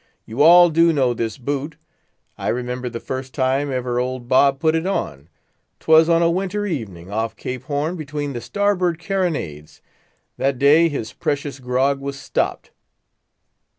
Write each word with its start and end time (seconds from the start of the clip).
You 0.25 0.41
all 0.41 0.71
do 0.71 0.91
know 0.91 1.13
this 1.13 1.37
boot. 1.37 1.75
I 2.35 2.47
remember 2.47 2.89
the 2.89 2.99
first 2.99 3.35
time 3.35 3.71
ever 3.71 3.99
old 3.99 4.27
Bob 4.27 4.59
put 4.59 4.73
it 4.73 4.87
on. 4.87 5.29
'Twas 5.79 6.09
on 6.09 6.23
a 6.23 6.31
winter 6.31 6.65
evening, 6.65 7.11
off 7.11 7.35
Cape 7.35 7.65
Horn, 7.65 7.95
between 7.95 8.33
the 8.33 8.41
starboard 8.41 8.97
carronades—that 8.97 10.57
day 10.57 10.89
his 10.89 11.13
precious 11.13 11.59
grog 11.59 11.99
was 11.99 12.19
stopped. 12.19 12.71